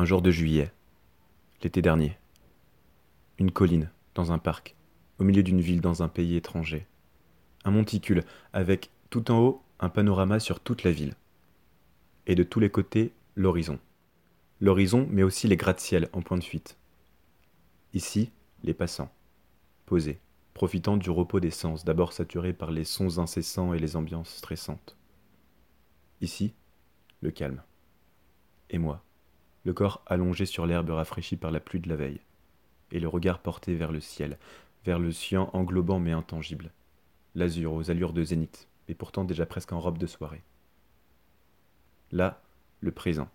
Un 0.00 0.06
jour 0.06 0.22
de 0.22 0.30
juillet, 0.30 0.72
l'été 1.62 1.82
dernier. 1.82 2.16
Une 3.36 3.50
colline, 3.50 3.90
dans 4.14 4.32
un 4.32 4.38
parc, 4.38 4.74
au 5.18 5.24
milieu 5.24 5.42
d'une 5.42 5.60
ville 5.60 5.82
dans 5.82 6.02
un 6.02 6.08
pays 6.08 6.36
étranger. 6.36 6.86
Un 7.66 7.70
monticule, 7.70 8.24
avec 8.54 8.90
tout 9.10 9.30
en 9.30 9.40
haut 9.40 9.62
un 9.78 9.90
panorama 9.90 10.40
sur 10.40 10.58
toute 10.58 10.84
la 10.84 10.90
ville. 10.90 11.16
Et 12.26 12.34
de 12.34 12.42
tous 12.42 12.60
les 12.60 12.70
côtés, 12.70 13.12
l'horizon. 13.36 13.78
L'horizon, 14.62 15.06
mais 15.10 15.22
aussi 15.22 15.48
les 15.48 15.58
gratte-ciel 15.58 16.08
en 16.14 16.22
point 16.22 16.38
de 16.38 16.44
fuite. 16.44 16.78
Ici, 17.92 18.30
les 18.62 18.72
passants, 18.72 19.12
posés, 19.84 20.18
profitant 20.54 20.96
du 20.96 21.10
repos 21.10 21.40
des 21.40 21.50
sens, 21.50 21.84
d'abord 21.84 22.14
saturés 22.14 22.54
par 22.54 22.70
les 22.70 22.84
sons 22.84 23.18
incessants 23.18 23.74
et 23.74 23.78
les 23.78 23.96
ambiances 23.96 24.34
stressantes. 24.34 24.96
Ici, 26.22 26.54
le 27.20 27.30
calme. 27.30 27.62
Et 28.70 28.78
moi, 28.78 29.04
le 29.64 29.72
corps 29.72 30.02
allongé 30.06 30.46
sur 30.46 30.66
l'herbe 30.66 30.90
rafraîchi 30.90 31.36
par 31.36 31.50
la 31.50 31.60
pluie 31.60 31.80
de 31.80 31.88
la 31.88 31.96
veille, 31.96 32.20
et 32.92 33.00
le 33.00 33.08
regard 33.08 33.40
porté 33.40 33.74
vers 33.74 33.92
le 33.92 34.00
ciel, 34.00 34.38
vers 34.84 34.98
le 34.98 35.12
cyan 35.12 35.50
englobant 35.52 35.98
mais 35.98 36.12
intangible, 36.12 36.72
l'azur 37.34 37.72
aux 37.72 37.90
allures 37.90 38.12
de 38.12 38.24
zénith, 38.24 38.68
et 38.88 38.94
pourtant 38.94 39.24
déjà 39.24 39.46
presque 39.46 39.72
en 39.72 39.80
robe 39.80 39.98
de 39.98 40.06
soirée. 40.06 40.42
Là, 42.10 42.42
le 42.80 42.90
présent, 42.90 43.28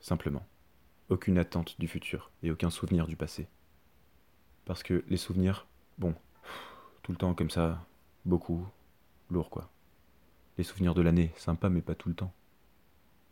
simplement. 0.00 0.44
Aucune 1.08 1.38
attente 1.38 1.76
du 1.80 1.88
futur 1.88 2.30
et 2.42 2.50
aucun 2.50 2.70
souvenir 2.70 3.06
du 3.06 3.16
passé. 3.16 3.48
Parce 4.64 4.82
que 4.82 5.04
les 5.08 5.16
souvenirs, 5.16 5.66
bon, 5.98 6.14
tout 7.02 7.12
le 7.12 7.18
temps 7.18 7.34
comme 7.34 7.50
ça, 7.50 7.84
beaucoup, 8.24 8.66
lourd 9.30 9.50
quoi. 9.50 9.70
Les 10.58 10.64
souvenirs 10.64 10.94
de 10.94 11.02
l'année, 11.02 11.32
sympa 11.36 11.68
mais 11.68 11.80
pas 11.80 11.94
tout 11.94 12.08
le 12.08 12.14
temps. 12.14 12.32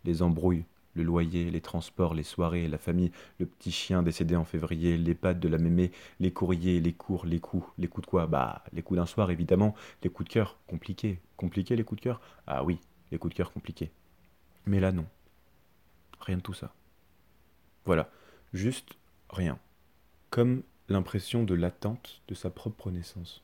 Les 0.05 0.23
embrouilles, 0.23 0.65
le 0.99 1.05
loyer, 1.05 1.51
les 1.51 1.61
transports, 1.61 2.13
les 2.13 2.23
soirées, 2.23 2.69
la 2.69 2.77
famille, 2.77 3.13
le 3.39 3.47
petit 3.47 3.71
chien 3.71 4.03
décédé 4.03 4.37
en 4.37 4.45
février, 4.45 4.99
les 4.99 5.15
pattes 5.15 5.41
de 5.41 5.49
la 5.49 5.59
mémé, 5.59 5.93
les 6.21 6.33
courriers, 6.33 6.81
les 6.81 6.93
cours, 6.93 7.25
les 7.25 7.41
coups. 7.41 7.67
Les 7.79 7.89
coups 7.89 8.07
de 8.07 8.11
quoi? 8.11 8.27
Bah, 8.27 8.65
les 8.73 8.83
coups 8.83 8.99
d'un 8.99 9.07
soir, 9.07 9.31
évidemment. 9.31 9.75
Les 10.03 10.11
coups 10.11 10.29
de 10.29 10.35
cœur, 10.35 10.59
compliqués. 10.67 11.21
Compliqués, 11.37 11.77
les 11.77 11.85
coups 11.85 12.01
de 12.01 12.05
cœur? 12.05 12.21
Ah 12.47 12.65
oui, 12.65 12.81
les 13.13 13.19
coups 13.19 13.33
de 13.33 13.37
cœur 13.37 13.53
compliqués. 13.53 13.91
Mais 14.67 14.81
là, 14.81 14.93
non. 14.93 15.07
Rien 16.21 16.37
de 16.37 16.43
tout 16.43 16.55
ça. 16.55 16.75
Voilà, 17.85 18.11
juste 18.53 18.99
rien. 19.31 19.59
Comme 20.31 20.63
l'impression 20.89 21.45
de 21.45 21.55
l'attente 21.55 22.23
de 22.29 22.35
sa 22.35 22.51
propre 22.51 22.91
naissance. 22.91 23.43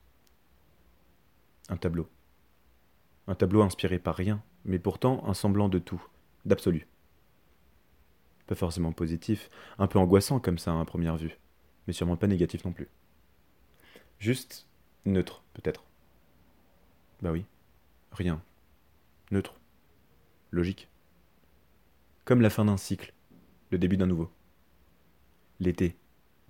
Un 1.68 1.76
tableau. 1.76 2.08
Un 3.26 3.34
tableau 3.34 3.62
inspiré 3.62 3.98
par 3.98 4.16
rien, 4.16 4.42
mais 4.64 4.78
pourtant 4.78 5.26
un 5.26 5.34
semblant 5.34 5.68
de 5.68 5.78
tout, 5.78 6.04
d'absolu. 6.44 6.86
Pas 8.46 8.54
forcément 8.54 8.92
positif, 8.92 9.48
un 9.78 9.86
peu 9.86 9.98
angoissant 9.98 10.38
comme 10.38 10.58
ça 10.58 10.78
à 10.78 10.84
première 10.84 11.16
vue, 11.16 11.38
mais 11.86 11.92
sûrement 11.92 12.16
pas 12.16 12.26
négatif 12.26 12.64
non 12.64 12.72
plus. 12.72 12.88
Juste 14.18 14.66
neutre, 15.06 15.42
peut-être. 15.54 15.84
Bah 17.22 17.32
oui, 17.32 17.44
rien. 18.12 18.42
Neutre. 19.30 19.54
Logique. 20.50 20.88
Comme 22.24 22.40
la 22.40 22.50
fin 22.50 22.64
d'un 22.64 22.76
cycle, 22.76 23.12
le 23.70 23.78
début 23.78 23.96
d'un 23.96 24.06
nouveau. 24.06 24.30
L'été, 25.60 25.96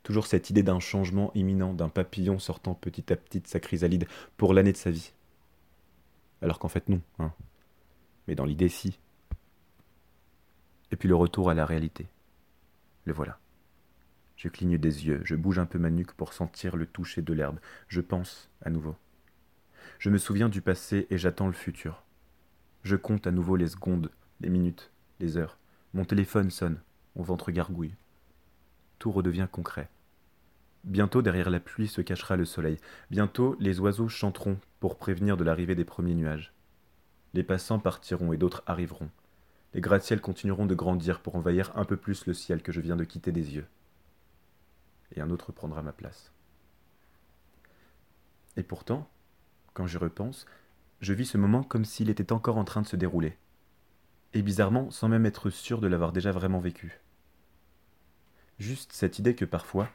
toujours 0.02 0.26
cette 0.26 0.50
idée 0.50 0.62
d'un 0.62 0.80
changement 0.80 1.32
imminent, 1.34 1.74
d'un 1.74 1.88
papillon 1.88 2.38
sortant 2.38 2.74
petit 2.74 3.12
à 3.12 3.16
petit 3.16 3.40
de 3.40 3.46
sa 3.46 3.60
chrysalide 3.60 4.06
pour 4.36 4.54
l'année 4.54 4.72
de 4.72 4.76
sa 4.76 4.90
vie. 4.90 5.12
Alors 6.42 6.58
qu'en 6.58 6.68
fait 6.68 6.88
non, 6.88 7.00
hein. 7.18 7.32
Mais 8.26 8.34
dans 8.34 8.44
l'idée 8.44 8.68
si 8.68 8.98
et 10.94 10.96
puis 10.96 11.08
le 11.08 11.16
retour 11.16 11.50
à 11.50 11.54
la 11.54 11.66
réalité. 11.66 12.06
Le 13.04 13.12
voilà. 13.12 13.40
Je 14.36 14.46
cligne 14.46 14.78
des 14.78 15.08
yeux, 15.08 15.22
je 15.24 15.34
bouge 15.34 15.58
un 15.58 15.66
peu 15.66 15.76
ma 15.76 15.90
nuque 15.90 16.12
pour 16.12 16.32
sentir 16.32 16.76
le 16.76 16.86
toucher 16.86 17.20
de 17.20 17.32
l'herbe, 17.32 17.58
je 17.88 18.00
pense 18.00 18.48
à 18.62 18.70
nouveau. 18.70 18.94
Je 19.98 20.08
me 20.08 20.18
souviens 20.18 20.48
du 20.48 20.60
passé 20.60 21.08
et 21.10 21.18
j'attends 21.18 21.48
le 21.48 21.52
futur. 21.52 22.04
Je 22.84 22.94
compte 22.94 23.26
à 23.26 23.32
nouveau 23.32 23.56
les 23.56 23.66
secondes, 23.66 24.12
les 24.40 24.50
minutes, 24.50 24.92
les 25.18 25.36
heures. 25.36 25.58
Mon 25.94 26.04
téléphone 26.04 26.52
sonne, 26.52 26.78
mon 27.16 27.24
ventre 27.24 27.50
gargouille. 27.50 27.96
Tout 29.00 29.10
redevient 29.10 29.48
concret. 29.50 29.88
Bientôt 30.84 31.22
derrière 31.22 31.50
la 31.50 31.58
pluie 31.58 31.88
se 31.88 32.02
cachera 32.02 32.36
le 32.36 32.44
soleil. 32.44 32.78
Bientôt 33.10 33.56
les 33.58 33.80
oiseaux 33.80 34.08
chanteront 34.08 34.60
pour 34.78 34.96
prévenir 34.96 35.36
de 35.36 35.42
l'arrivée 35.42 35.74
des 35.74 35.84
premiers 35.84 36.14
nuages. 36.14 36.52
Les 37.32 37.42
passants 37.42 37.80
partiront 37.80 38.32
et 38.32 38.36
d'autres 38.36 38.62
arriveront 38.66 39.10
les 39.74 39.80
gratte-ciels 39.80 40.20
continueront 40.20 40.66
de 40.66 40.74
grandir 40.76 41.20
pour 41.20 41.34
envahir 41.34 41.76
un 41.76 41.84
peu 41.84 41.96
plus 41.96 42.26
le 42.26 42.34
ciel 42.34 42.62
que 42.62 42.70
je 42.70 42.80
viens 42.80 42.96
de 42.96 43.04
quitter 43.04 43.32
des 43.32 43.56
yeux. 43.56 43.66
Et 45.16 45.20
un 45.20 45.30
autre 45.30 45.50
prendra 45.50 45.82
ma 45.82 45.92
place. 45.92 46.30
Et 48.56 48.62
pourtant, 48.62 49.10
quand 49.74 49.88
j'y 49.88 49.96
repense, 49.96 50.46
je 51.00 51.12
vis 51.12 51.26
ce 51.26 51.38
moment 51.38 51.64
comme 51.64 51.84
s'il 51.84 52.08
était 52.08 52.32
encore 52.32 52.56
en 52.56 52.64
train 52.64 52.82
de 52.82 52.86
se 52.86 52.94
dérouler. 52.94 53.36
Et 54.32 54.42
bizarrement, 54.42 54.92
sans 54.92 55.08
même 55.08 55.26
être 55.26 55.50
sûr 55.50 55.80
de 55.80 55.88
l'avoir 55.88 56.12
déjà 56.12 56.30
vraiment 56.30 56.60
vécu. 56.60 57.00
Juste 58.60 58.92
cette 58.92 59.18
idée 59.18 59.34
que 59.34 59.44
parfois, 59.44 59.88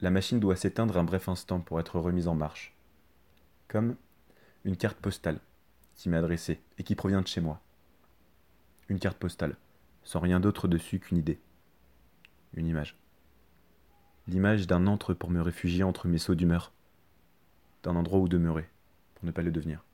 la 0.00 0.10
machine 0.10 0.38
doit 0.38 0.56
s'éteindre 0.56 0.98
un 0.98 1.04
bref 1.04 1.30
instant 1.30 1.60
pour 1.60 1.80
être 1.80 1.98
remise 1.98 2.28
en 2.28 2.34
marche. 2.34 2.74
Comme 3.68 3.96
une 4.64 4.76
carte 4.76 4.98
postale 4.98 5.40
qui 5.94 6.10
m'est 6.10 6.18
adressée 6.18 6.60
et 6.76 6.84
qui 6.84 6.94
provient 6.94 7.22
de 7.22 7.26
chez 7.26 7.40
moi 7.40 7.62
une 8.88 8.98
carte 8.98 9.18
postale, 9.18 9.56
sans 10.02 10.20
rien 10.20 10.40
d'autre 10.40 10.68
dessus 10.68 10.98
qu'une 10.98 11.18
idée. 11.18 11.38
Une 12.54 12.66
image. 12.66 12.96
L'image 14.26 14.66
d'un 14.66 14.86
antre 14.86 15.14
pour 15.14 15.30
me 15.30 15.40
réfugier 15.40 15.84
entre 15.84 16.08
mes 16.08 16.18
sauts 16.18 16.34
d'humeur. 16.34 16.72
D'un 17.82 17.96
endroit 17.96 18.18
où 18.18 18.28
demeurer, 18.28 18.68
pour 19.14 19.26
ne 19.26 19.30
pas 19.30 19.42
le 19.42 19.50
devenir. 19.50 19.84